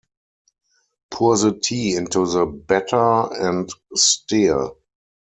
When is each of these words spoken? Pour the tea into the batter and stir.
Pour 1.11 1.37
the 1.37 1.59
tea 1.59 1.95
into 1.95 2.25
the 2.25 2.47
batter 2.47 3.27
and 3.33 3.69
stir. 3.93 4.71